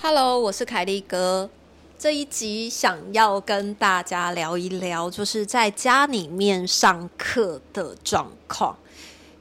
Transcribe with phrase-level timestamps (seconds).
[0.00, 1.50] Hello，我是凯丽哥。
[1.98, 8.74] 这一集想要跟大家聊一聊，就是在家里面上课的状况。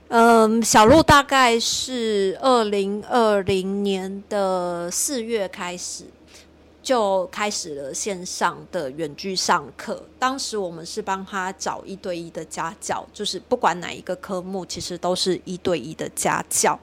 [0.09, 6.03] 嗯，小鹿大概是二零二零年的四月开始
[6.81, 10.03] 就开始了线上的远距上课。
[10.17, 16.79] 当时我们是帮他找一对一的家教，就是不管哪一个科目，其实都是一对一的家教。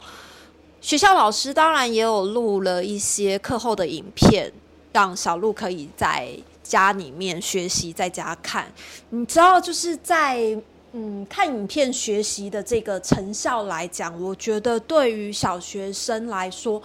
[0.80, 4.53] 学校老师当然也有录了一些课后的影片。
[4.91, 8.73] 让小鹿可以在家里面学习，在家看。
[9.11, 10.61] 你知道，就是在
[10.92, 16.83] 嗯看影片学习的这个成效来讲，我觉得对于小学生来说，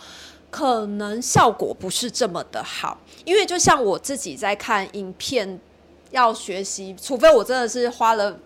[0.54, 2.96] 可能效果不是这么的好。
[3.26, 5.60] 因为就像我自己在看影片
[6.12, 8.38] 要学习，除非我真的是花了。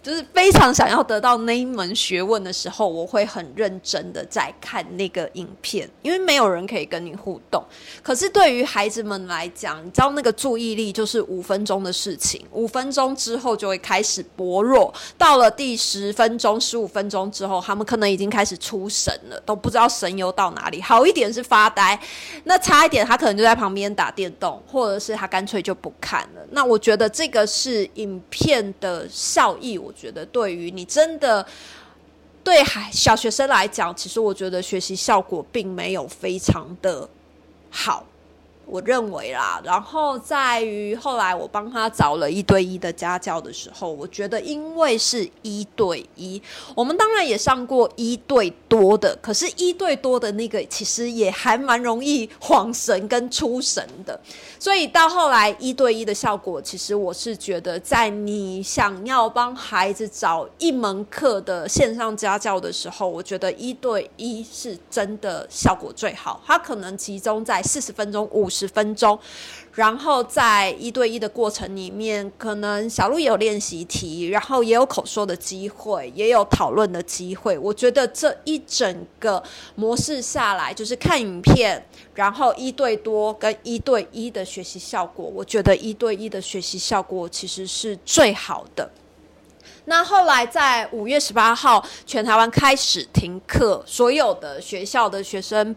[0.00, 7.62] 就是非常想要得到那一门学问的时候，我会很认真的在看那个影片，因为没有人可以跟你互动。
[8.02, 14.94] 可是对于孩子们来讲，你知道那个注意力就是五分钟的事情，五分钟之后就会开始薄弱。
[15.18, 20.80] 到了第十分钟、十五分钟之后，他们可能已经开始出神了，都不知道神游到哪里。
[20.80, 22.00] 好一点是发呆，
[22.44, 26.40] 那差一点他可能就在旁边打电动，或者是他干脆就不看了。
[26.52, 29.92] 那我觉得这个是影片的效益，我。
[29.98, 31.44] 觉得对于你真的
[32.44, 37.08] 对孩小学生来讲，其实我觉得学习效果并没有非常的
[37.70, 38.06] 好。
[38.70, 46.40] 我认为啦，然后在于后来我帮他找了一对一的家教的时候，我觉得因为是一对一，
[46.74, 54.20] 我们当然也上过一对多的，可是，一对多的那个其实也还蛮容易晃神跟出神的，
[54.60, 68.57] 所以到后来一对一的效果，其实我是觉得，在你想要帮孩子找一门课的线上家教的时候，我觉得一对一是真的效果最好，它可能集中在四十分钟五十。
[68.58, 69.16] 十分钟，
[69.74, 77.56] 然后在一对一的过程里面，可能小鹿也有练习题，然后也有口说的机会，也有讨论的机会。
[77.56, 79.40] 我觉得这一整个
[79.76, 88.90] 模式下来，就是看影片，然后一对多跟一对一的学习效果，我觉得一对一的学习效果其实是最好的。
[89.84, 95.74] 那后来在五月十八号，全台湾开始停课，所有的学校的学生。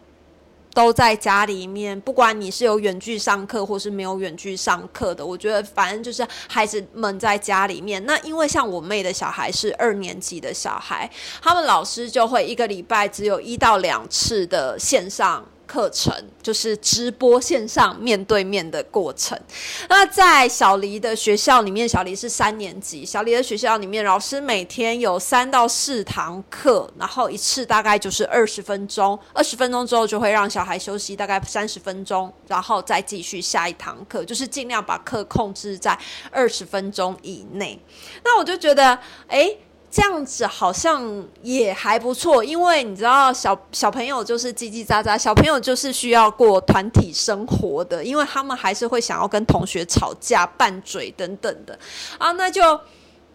[0.74, 8.04] 都在家里面，不管你是有远距上课或是没有远距上课的，我觉得反正就是孩子们在家里面。
[8.06, 11.10] 那因为像我妹的小孩是二年级的小孩，
[11.42, 15.46] 他们老师就会一个礼拜只有一到两次的线上。
[15.72, 19.40] 课程就是直播线上面对面的过程。
[19.88, 35.98] 那在小黎的学校里面，小黎是三年级，小黎的学校里面，老师每天有三到四堂课，然后一次大概就是二十分钟，二十分钟之后就会让小孩休息大概三十分钟，然后再继续下一堂课，就是尽量把课控制在
[36.30, 37.80] 二十分钟以内。
[38.26, 39.00] 那我就觉得，
[39.30, 39.56] 哎。
[39.92, 41.04] 这样子好像
[41.42, 51.78] 也还不错，因为你知道，小小朋友就是叽叽喳喳，小朋友就是需要过团体生活的，因为他们还是会想要跟同学吵架、拌嘴等等的
[52.18, 52.32] 啊。
[52.32, 52.80] 那就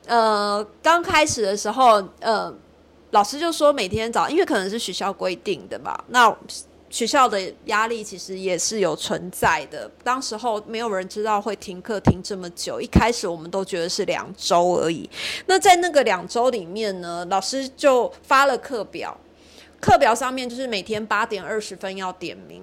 [0.06, 2.50] 呃，刚开始的时候，呃，
[3.10, 6.34] 老师就说每天早，因为可能是学校规定的吧，那。
[6.96, 9.86] 学校的压力其实也是有存在的。
[10.02, 15.06] 当时候没有人知道会停课停这么久，一开始我们都觉得是两周而已。
[15.44, 19.14] 那在那个两周里面呢，老师就发了课表，
[19.78, 22.62] 课表上面就是每天八点二十分要点名。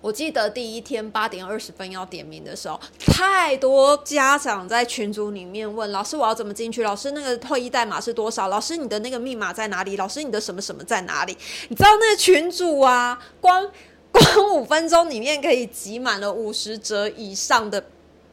[0.00, 8.46] 我记得第一天八点二十分要点名的时候，太多家长在群组里面问老师：“我要怎么进去？”老师，那个会议代码是多少？
[8.46, 9.96] 老师，你的那个密码在哪里？
[9.96, 11.36] 老师，你的什么什么在哪里？
[11.68, 13.68] 你知道那个群组啊， 光
[14.12, 17.84] 光五分钟里面可以挤满了五十则以上的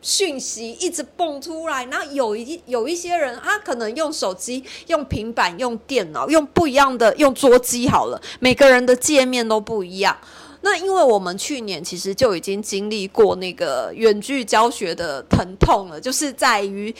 [0.04, 1.84] 讯息，一直蹦出来。
[1.86, 10.16] 然后有一有一些人，他可能用手机、用平板、用电脑、用不一样的用桌机好了，每个人的界面都不一样。
[10.66, 16.92] 那因为我们去年其实就已经经历过那个远距教学的疼痛了，就是在于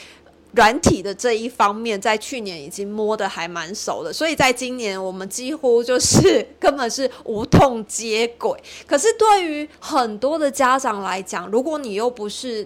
[0.52, 8.56] 软体的这一方面，在去年已经摸得还蛮熟的，所以在今年我们几乎就是根本是无痛接轨。
[8.86, 12.64] 可是对于很多的家长来讲，如果你又不是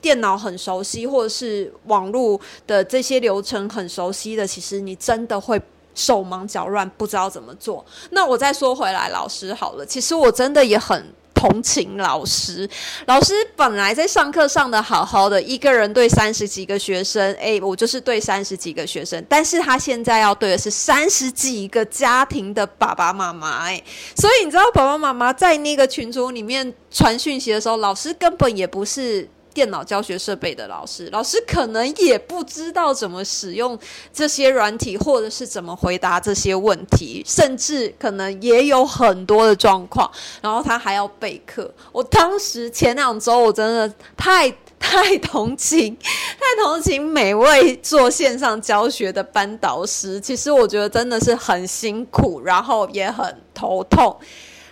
[0.00, 5.60] 电脑很熟悉，或者是网络的这些流程很熟悉的，其实你真的会。
[5.94, 7.84] 手忙脚乱，不知道怎么做。
[8.10, 12.68] 那我再说回来，老师好了，其实我真的也很同情老师。
[13.06, 23.82] 老师本来在上课上的好好的，一个人对三十几个学生，诶，我就是对三十几个学生，但是他现在要对的是三十几个家庭的爸爸妈妈，诶，
[24.14, 29.28] 所以你知道爸爸妈妈在那个群组里面传讯息的时候，老师根本也不是。
[29.52, 33.78] 电脑教学设备的老师，老师可能也不知道怎么使用
[34.12, 40.10] 这些软体，或者是怎么回答这些问题，甚至可能也有很多的状况。
[40.40, 41.72] 然后他还要备课。
[41.92, 50.20] 我当时前两周，我真的太 太同情，太同情每位做线上教学的班导师。
[50.20, 54.18] 其实我觉得真的是很辛苦，然后也很头痛。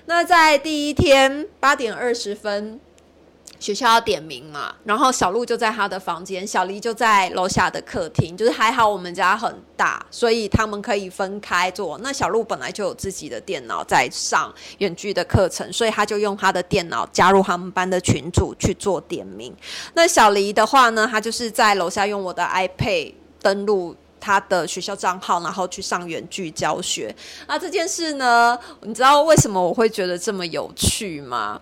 [0.06, 2.80] 那在第一天八点二十分。
[3.58, 8.37] 学校要点名嘛，然后小鹿就在他的房间，小黎就在楼下的客厅。
[8.37, 11.99] 就是还好我们家很大，所以他们可以分开坐。
[11.99, 19.55] 那小鹿本来就有自己的电脑在上远距的课程，所以他就用他的电脑加入他们班的群组去做点名。
[19.94, 27.14] 那小黎的话呢，他就是在楼下用我的 iPad 登录他的学校账号，然后去上远距教学。
[27.46, 31.61] 那这件事呢，你知道为什么我会觉得这么有趣吗？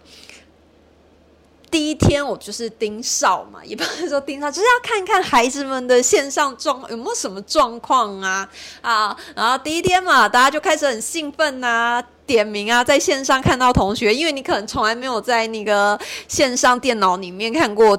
[1.76, 8.49] 第一天我就是盯哨嘛，也不能说盯哨，就是要看看孩子们的线上状有没有什么状况啊
[8.81, 9.14] 啊！
[9.34, 17.94] 然后第一天嘛，大家就开始很兴奋呐，点名啊，在线上看到同学，因为你可能从来没有在那个线上电脑里面看过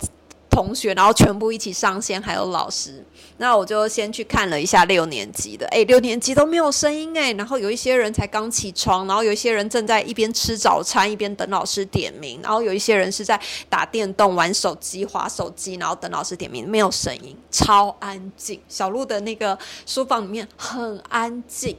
[0.49, 3.05] 同学，然后全部一起上线，还有老师。
[3.37, 13.39] 那我就先去看了一下六年级的，哎，六年级都没有声音哎，然后有一些人才刚起床，然后有一些人正在一边吃早餐一边等老师点名，然后有一些人是在
[13.69, 18.59] 打电动、玩手机、划手机，然后等老师点名，没有声音，超安静。
[18.67, 21.77] 小鹿的那个书房里面很安静。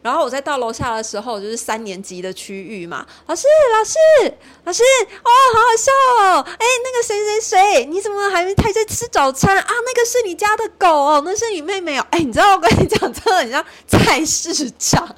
[0.00, 3.04] 然后我在到楼下的时候，就是三年级的区域嘛。
[3.26, 4.34] 老师，老师，
[4.64, 4.82] 老师，
[5.24, 5.92] 哦，好好笑
[6.24, 6.46] 哦！
[7.40, 9.66] 谁，你怎么还还在吃早餐啊？
[9.68, 12.06] 那个是你家的狗哦，那是你妹妹哦。
[12.10, 15.08] 哎，你知道我跟你讲，真的很像菜市场。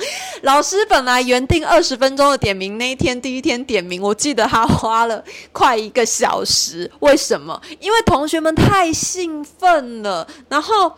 [0.43, 6.90] 老师本来原定二十分钟的点名，那一天第一天点名，我记得他花了快一个小时。
[7.00, 7.61] 为什么？
[7.78, 10.93] 因为同学们太兴奋了，然后。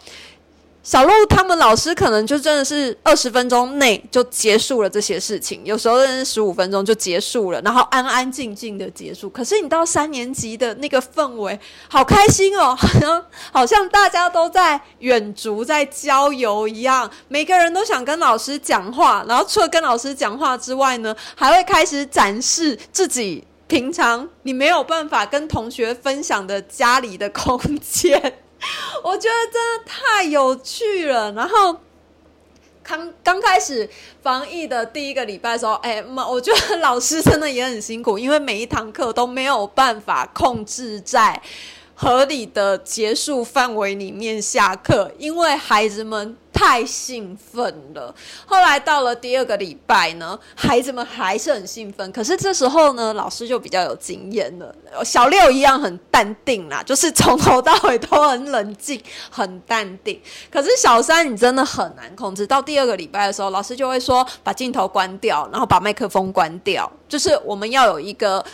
[0.82, 9.30] 小鹿他们老师可能就真的是二十分钟内就结束了这些事情，有时候是十五分钟就结束了，然后安安静静的结束。
[9.30, 11.58] 可是你到三年级的那个氛围，
[11.88, 28.41] 好开心哦，好像好像大家都在远足在郊游一样，每个人都想跟老师讲话，然后除了跟老师讲话之外呢，还会开始展示自己平常你没有办法跟同学分享的家里的空间。
[29.02, 31.32] 我觉得真的太有趣了。
[31.32, 31.80] 然后
[32.82, 33.88] 刚刚开始
[34.22, 41.40] 防疫的第一个礼拜的时候，哎，我觉得老师真的也很辛苦，因为每一堂课都没有办法控制在
[42.02, 46.36] 合理的结束范围里面下课，因为孩子们。
[46.54, 48.14] 太兴奋了！
[48.46, 52.12] 后来到了第二个礼拜呢，孩子们还是很兴奋。
[52.12, 54.72] 可是这时候呢，老师就比较有经验了。
[55.02, 60.20] 小六一样很淡定啦，就是从头到尾都很冷静、很淡定。
[60.50, 62.46] 可是小三，你真的很难控制。
[62.46, 66.88] 到第二个礼拜的时候，老师就会说把镜头关掉，然后把麦克风关掉。
[67.08, 68.44] 就是我们要有一个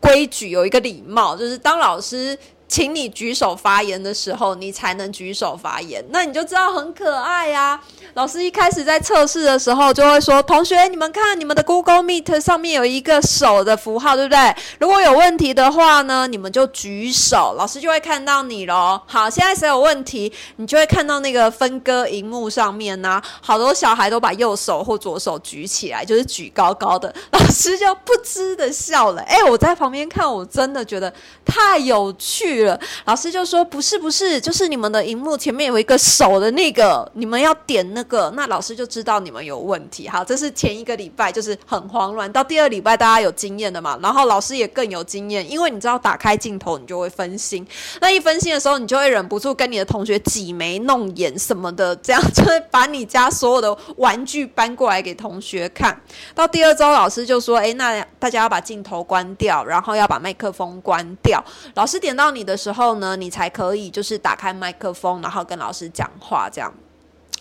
[0.00, 2.36] 规矩，有一个礼貌，就是当老师。
[2.68, 6.04] 请你举手发言的时候，你才能举手发言。
[6.10, 7.80] 那你就知道很可爱呀。
[8.14, 14.56] 老师一开始在测试的时候，就会说：“同学，你们看，你们的 Google Meet 上面有一个手的符号，对不对？
[14.80, 19.00] 如果有问题的话呢，你们就举手，老师就会看到你喽。
[19.06, 27.14] 好，现在谁有问题，你就会看到那个分割荧幕上面呢，好多小孩都把右手或左手举起来，就是举高高的。
[27.32, 29.22] 老师就不知的笑了。
[29.22, 31.12] 哎，我在旁边看，我真的觉得
[31.44, 32.55] 太有趣。
[32.64, 40.08] 了，老师就说不是不是，就是你们的荧幕前面有一个手的那个，你们要点那个，那老师就知道你们有问题。
[40.08, 47.66] 好，这是前一个礼拜就是很慌乱，到第二礼拜大家有经验的嘛，然后老师也更有经验，因为你知道打开镜头你就会分心，
[48.00, 56.00] 那一分心的时候你就会忍不住跟你的同学挤眉弄眼什么的，这样就会把你家所有的玩具搬过来给同学看。
[56.34, 61.44] 到第二周老师就说，哎，那大家要把镜头关掉，然后要把麦克风关掉。
[61.74, 62.45] 老师点到你。
[62.46, 66.72] 的时候呢，你才可以就是打开麦克风，然后跟老师讲话这样。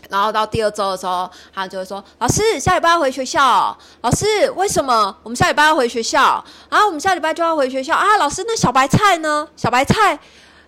[0.08, 3.76] 然后到第二周的时候，他就会说：“老师，下礼拜要回学校。
[4.02, 6.44] 老师，为什么我们下礼拜要回学校？
[6.70, 8.18] 啊，我们下礼拜就要回学校啊。
[8.18, 9.48] 老师，那小白菜呢？
[9.56, 10.20] 小白菜，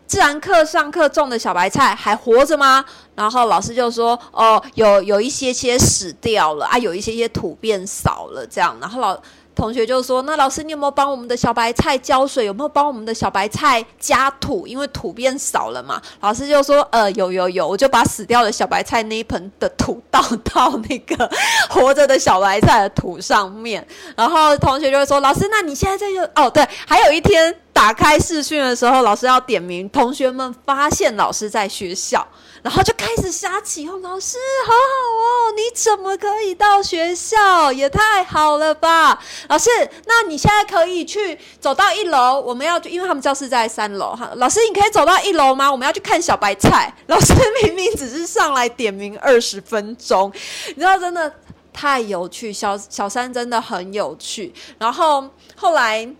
[0.07, 9.21] 自然课上课种的小白菜还活着吗？”然后老师就说：“哦，有有一些些死掉了啊，有一些些土变少了这样。”然后老。
[9.57, 12.45] 同学就说：“那老师，你有没有帮我们的小白菜浇水？
[12.45, 14.67] 有没有帮我们的小白菜加土？
[14.67, 21.27] 因为土变少了嘛。”老师就说：“呃，有有有，我就把死掉的小白菜那一盆的土倒到那个
[21.71, 23.83] 活着的小白菜的土上面。”
[24.15, 32.27] 然后同学就会说：“老师，那你现在在就哦，对，还有一天打开视讯的时候，老师要点名，同学们发现老师在学校。”
[32.63, 34.79] 然后就开始瞎起哄，老师好好
[35.21, 37.71] 哦，你怎么可以到学校？
[37.71, 39.23] 也太好了吧！
[39.47, 39.69] 老师，
[40.07, 44.31] 那你现在可以去走到一楼，我们要因为他们教室在三楼哈。
[44.37, 45.71] 老师，你可以走到一楼吗？
[45.71, 46.91] 我们要去看小白菜。
[47.05, 50.33] 老师明明只是上来点名二十分钟，
[50.69, 51.31] 你知道，真的
[51.71, 52.51] 太有趣。
[52.51, 54.51] 小小三真的很有趣。
[54.79, 56.11] 然后后来。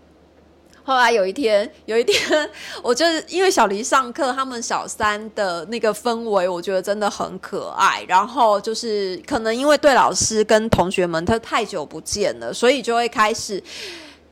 [0.88, 2.50] 后来有一天，有一天，
[2.82, 8.06] 我就是因为小黎上课，他们小三的那个氛围，我觉得真的很可爱。
[8.08, 13.62] 然后就是可能因为对老师跟同学们他太久不见了，所以就会开始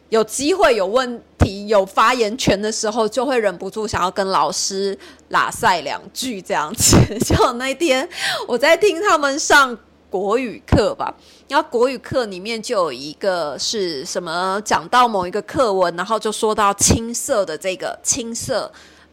[0.07, 4.97] 有机会、有问题、有发言权的时候，就会忍不住想要跟老师
[5.27, 6.95] 拉塞两句这样子。
[7.19, 8.07] 就那天
[8.47, 9.77] 我在听他们上。
[10.17, 11.13] 国语课吧，
[11.49, 18.71] 然后国语课里面就有一个是什么，讲到某一个课文，然后就说到青色的这个青色，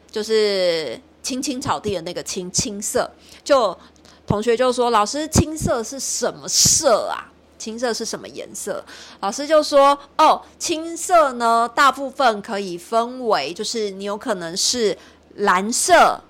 [0.08, 3.10] 就是青青草地的那个青青色，
[3.42, 3.76] 就
[4.28, 7.26] 同学就说老师青色是什么色啊？
[7.58, 8.84] 青色是什么颜色？
[9.18, 14.96] 老师就说哦，青色呢，大部分可以分为，就是你有可能是
[15.34, 16.20] 蓝色。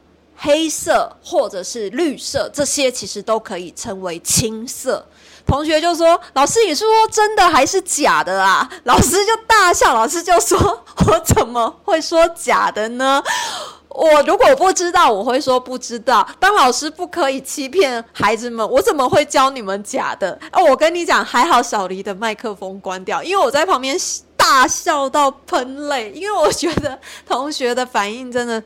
[0.45, 5.07] 黑色或者是绿色，这些其实都可以称为青色。
[5.47, 10.59] 同学就说：“老师，你是说真的还是假的啊？” 老师就大笑，老师就说
[11.07, 13.23] ：“我怎么会说假的呢？
[13.89, 16.29] 我如果不知道，我会说不知道。
[16.41, 20.37] 当老师不可以欺骗孩子们，我怎么会教你们假的？
[20.53, 23.97] 哦，我跟你讲，还好小黎的麦克风关掉，因为我在旁边
[24.37, 28.61] 大笑到喷泪，因为我觉得同学的反应真的。”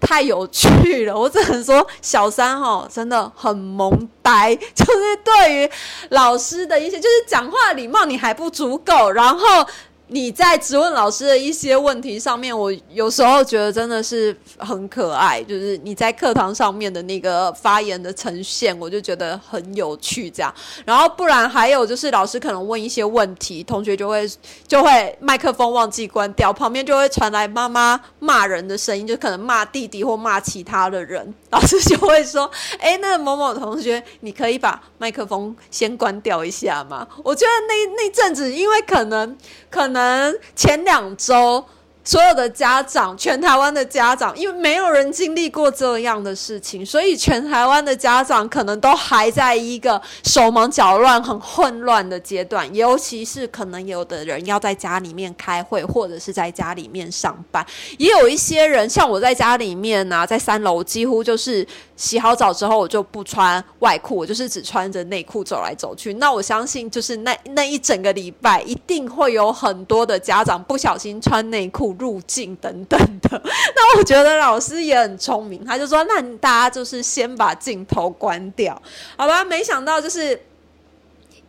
[0.00, 5.70] 太有趣了，我只能说小三哈真的很萌呆，就是对于
[6.10, 9.66] 老师的一些，就是讲话礼貌你还不足够，然后。
[10.08, 20.30] 你在质问老师的一些问题上面，我有时候觉得真的是很可爱，就是你在课堂上面的那个发言的呈现，我就觉得很有趣。
[20.30, 24.28] 这样，然后不然还有就是老师可能问一些问题，同学就会
[24.68, 39.36] 就会麦克风忘记关掉，旁边就会传来妈妈骂人的声音，就可能骂弟弟或骂其他的人，老师就会说：“哎，那某某同学，你可以把麦克风先关掉一下吗？”我觉得那那阵子，因为可能
[39.68, 39.96] 可能。
[39.96, 41.64] 能前两周。
[42.06, 52.72] 所有的家长，全台湾的家长，因为没有人经历过这样的事情，所以全台湾的家长可能都还在一个手忙脚乱、很混乱的阶段。
[52.72, 57.66] 尤其是可能有的人要在家里面开会，或者是在家里面上班，
[57.98, 61.66] 也有一些人像我在家里面啊，在三楼，几乎就是
[61.96, 66.14] 洗好澡之后，我就不穿外裤，我就是只穿着内裤走来走去。
[66.14, 71.86] 那我相信，就是那那一整个礼拜，一定会有很多的家长不小心穿内裤。
[71.96, 73.40] 入境等等的，
[73.74, 78.82] 那我觉得老师也很聪明，他就说：“那大家就是先把镜头关掉，
[79.16, 80.38] 好吧？”没想到就是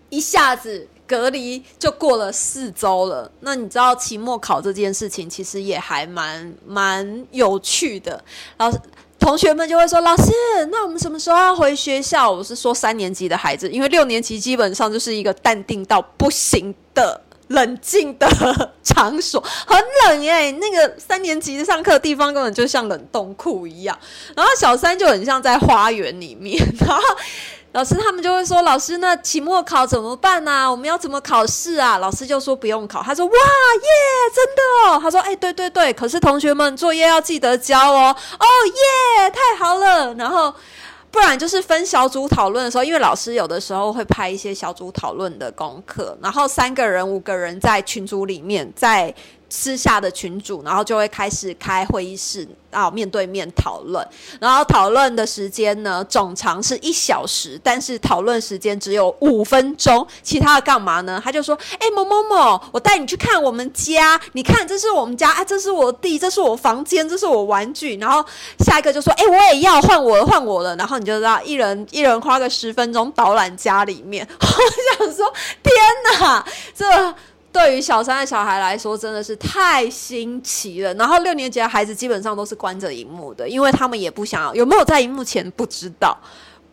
[0.09, 3.29] 一下子隔离就过了四周了。
[3.41, 8.23] 那你知道期末考这件事情，其实也还蛮蛮有趣的。
[8.57, 8.79] 老师
[9.27, 10.31] 同学们就会说：“老师，
[10.71, 17.21] 那我们什么时候要回学校？”我是说三年级的孩子，因为六年级基本上就是一个淡定到不行的。
[17.49, 18.27] 冷静的
[18.83, 23.97] 场所很冷耶，那个三年级上课的地方根本就像冷冻库一样。
[24.35, 26.61] 然后小三就很像在花园里面。
[26.77, 27.01] 然后
[27.77, 30.69] 老师他们就会说：“老师，那期末考怎么办呢？
[30.69, 33.89] 我们要怎么考试啊？”老师就说：“不用考。”他说：“哇耶，
[34.33, 40.11] 真的哦。”他说：“哎，对对对，可是同学们作业要记得交哦。”哦耶，太好了。
[40.15, 40.51] 然后。
[41.09, 49.11] 不然就是分小组讨论的时候，因为老师有的时候会拍一些小组讨论的功课，然后三个人、五个人在群组里面在。
[49.49, 54.05] 私下的群主，然后就会开始开会议室，然后面对面讨论。
[54.39, 60.05] 然后讨论的时间呢，总长是一小时，但是讨论时间只有五分钟。
[60.21, 61.21] 其他的干嘛呢？
[61.23, 64.19] 他就说：“哎，某某某，我带你去看我们家。
[64.33, 68.23] 你看，这是我们家，啊，这是我弟，这是我房间，这是我玩具。”然后
[68.59, 74.27] 下一个就说：“哎，我也要换我换我了。”然后你就知道，一人一人花个十分钟导览家里面。
[74.41, 75.73] 我想说，天
[76.19, 77.15] 哪，这。
[77.51, 80.93] 对于小三的小孩来说，真的是太新奇了。
[80.93, 86.15] 然后六年级的孩子基本上都是关着荧幕的，因为他们也不想要有没有在荧幕前不知道，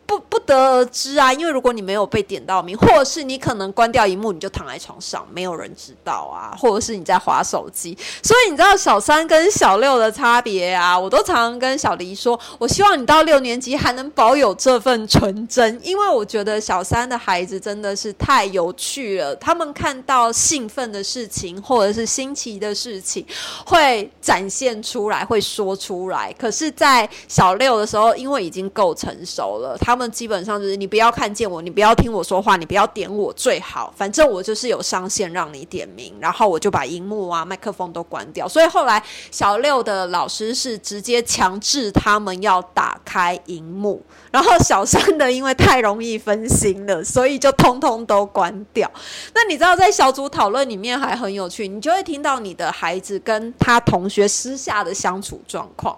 [0.05, 7.97] 不不得而知啊，因为如果你没有被点到名，或者是你可能关掉荧幕，你就躺在床上，没有人知道啊，或者是你在划手机。
[8.21, 10.97] 所以你知道小三跟小六的差别啊？
[10.97, 19.35] 我都常常跟小黎说，我希望你到六年级还能保有这份纯真，因为我觉得小三的孩子真的是太有趣了。
[19.37, 23.25] 他们看到兴奋的事情或者是新奇的事情，
[23.65, 26.31] 会展现出来，会说出来。
[26.37, 29.94] 可是，在小六的时候，因为已经够成熟了，他。
[29.95, 38.45] 他们基本上就是你不要看见我，你不要听我说话，你不要点我最好，反正我就是有上线让你点名，然后我就把荧幕啊、麦克风都关掉。
[38.45, 48.91] 所以后来小六的老师是直接强制他们要打开荧幕，然后小三的因为太容易分心了，所以就通通都关掉。
[49.33, 55.97] 那你知道在小组讨论里面还很有趣，你就会听到你的孩子跟他同学私下的相处状况。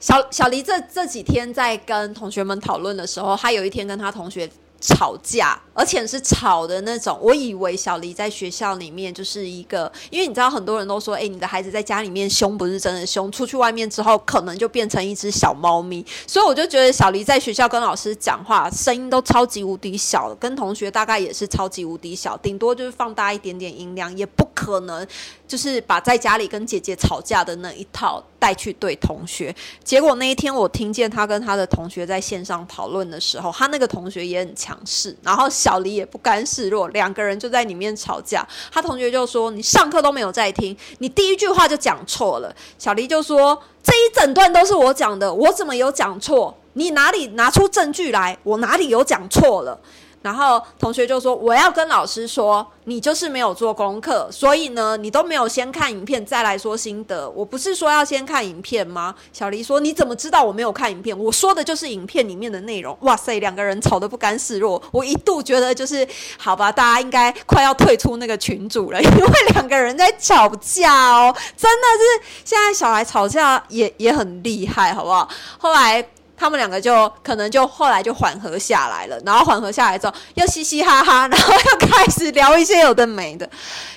[0.00, 4.50] 小小黎这这几天在跟同学们讨论的时候，他有一天跟他同学。
[4.82, 7.18] 吵架，而且是吵的那种。
[7.20, 16.02] 我以为小黎在学校里面就是一个，因为你知道很多人都说，哎，你的孩子在家里面凶不是真的凶，出去外面之后可能就变成一只小猫咪。
[16.26, 25.06] 所以我就觉得小黎在学校跟老师讲话声音都超级无敌小，跟同学大概也是超级无敌小，顶多就是放大一点点音量，也不可能
[25.46, 29.54] 就是把在家里跟姐姐吵架的那一套带去对同学。
[29.84, 34.76] 结果那一天我听见他跟他的同学在线上讨论的时候，他那个同学也很强。
[34.86, 38.46] 势，然后小黎也不甘示弱，两个人就在里面吵架。
[38.72, 46.56] 他同学就说：“你上课都没有在听，你第一句话就讲错了。”小黎就说：“这一整段都是我讲的，我怎么有讲错？
[46.72, 48.38] 你哪里拿出证据来？
[48.42, 49.78] 我哪里有讲错了？”
[50.22, 57.28] 然后同学就说：“我要跟老师说，你就是没有做功课，所以呢，你都没有先看影片再来说心得。
[57.30, 61.18] 我不是说要先看影片吗？”小黎说：“你怎么知道我没有看影片？
[61.18, 64.82] 我说的就是影片里面的内容。”哇塞，两个人吵得不甘示弱。
[64.92, 75.26] 我一度觉得就是好吧，大家应该快要退出那个群组了，因为两个人在吵架哦，真的是现在小孩吵架也也很厉害，好不好？
[75.58, 76.06] 后来。
[76.40, 83.46] 他们两个就可能就后来就缓和下来了，然后缓和下来之后又嘻嘻哈哈，然后又开始聊一些有的没的。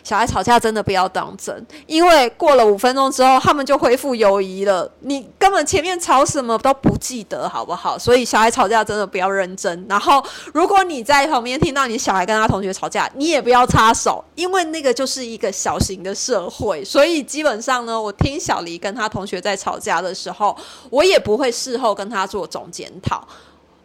[0.03, 4.91] 小孩吵架真的不要当真，因为过了五分钟之后，他们就恢复友谊了。
[4.99, 7.97] 你根本前面吵什么都不记得，好不好？
[7.97, 9.86] 所以小孩吵架真的不要认真。
[9.88, 10.21] 然后
[10.53, 16.84] 如果你在旁边听到你小孩跟他同学吵架，你也不要插手，因为那个就是一个小型的社会。
[16.84, 20.53] 所以基本上呢，我听小黎跟他同学在吵架的时候，
[20.89, 22.27] 我也不会事后跟他。
[22.34, 23.28] 做总检讨，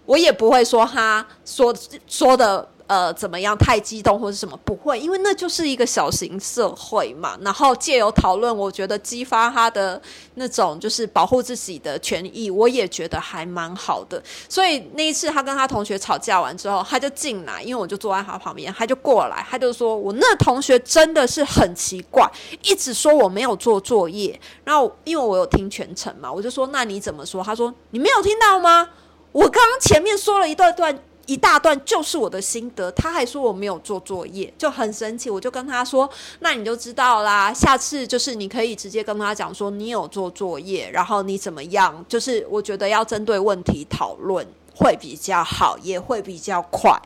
[0.07, 1.75] 我也不会说他说
[2.07, 7.39] 说的呃怎么样太激动或者什么，不会，因为那就是一个小型社会嘛。
[7.43, 10.01] 然后借由讨论，我觉得激发他的
[10.35, 14.21] 那种就是保护自己的权益，我也觉得还蛮好的。
[14.49, 22.29] 所以那一次他跟他同学吵架完之后，他就进来，因为我就坐在他旁边，他就过来，他就说我那同学真的是很奇怪，
[22.63, 24.41] 一直说我没有做作业。
[24.65, 27.45] 然后因为我有听全程嘛，我就说那你怎么说？
[27.45, 28.89] 他说你没有听到吗？
[29.33, 30.99] 我刚刚前面说了一段段。
[31.29, 35.29] 一大段就是我的心得，他还说我没有做作业，就很神奇。
[35.29, 36.09] 我就跟他说
[36.41, 42.03] ：“那你就知道啦，下次就是你可以直接跟他讲说你有做作业，然后你怎么样？
[42.09, 44.47] 就是我觉得要针对问题讨论
[44.79, 46.97] 会比较好，也会比较快。”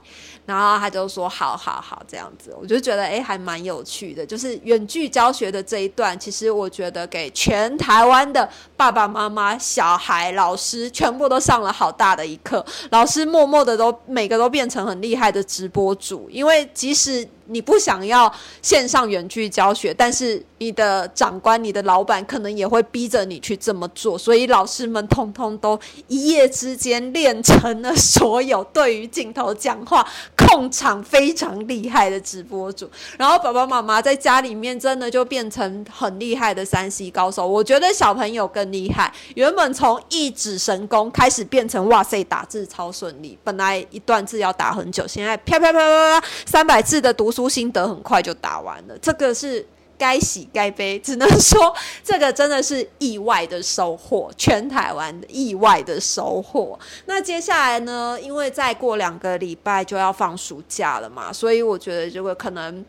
[0.45, 4.27] 然后他就说：“好好好，这样子。”我就觉得哎，还蛮有趣的。
[4.27, 12.65] 就是远距教学的这一段，其实我觉得给全台湾的爸爸妈妈、小孩、老师，全部都上了好大的一课。
[12.91, 17.27] 老师默默的都每个都变成很厉害的直播主，因为即使。
[17.47, 32.89] 你不想要线上远距教学，但是你的长官、你的老板可能也会逼着你去这么做，所以老师们通通都一夜之间练成了所有对于镜头讲话、控场非常厉害的直播主。
[33.19, 37.47] 然后爸爸妈妈在家里面真的就变成很厉害的三 C 高手。
[37.47, 47.49] 我觉得小朋友更厉害，原本从一指神功开始变成哇塞打字超顺利，本来一段字要打很久，现在啪啪啪啪啪三百字的读书。
[47.53, 49.67] 心得很快就打完了，这个是
[49.99, 56.79] 该喜该悲，只能说这个真的是意外的收获，全台湾的意外的收获。
[57.05, 58.19] 那接下来呢？
[58.23, 62.83] 因为再过两个礼拜就要放暑假了嘛，所以我觉得如果可能。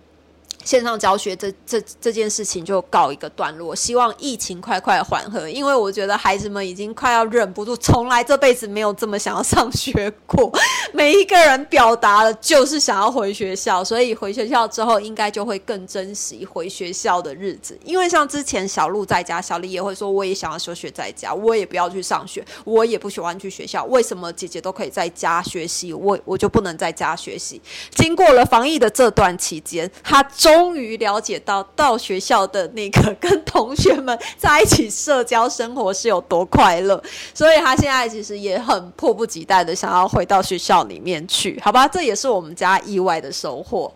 [0.64, 10.52] 线上教学这这这件事情就告一个段落，希望疫情快快缓和，因为我觉得孩子们已经快要忍不住，从来这辈子没有这么想要上学过。
[10.94, 17.78] 每一个人表达了就是想要回学校，所以回学校之后应该就会更珍惜回学校的日子。
[17.84, 23.84] 因为像之前小鹿在家，小丽也会说，我也想要休学在家，我也不要去上学，我也不喜欢去学校。
[23.86, 27.62] 为什么姐姐都可以在家学习，我我就不能在家学习？
[27.96, 37.02] 经过了防疫的这段期间，他终终于了解到到学校的那个跟同学们在一起社交生活是有多快乐，
[37.34, 41.88] 所以他现在其实也很迫不及待的想要回到学校里面去，好吧？
[41.88, 43.94] 这也是我们家意外的收获。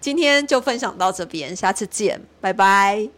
[0.00, 3.08] 今天就分享到这边，下次见，拜拜。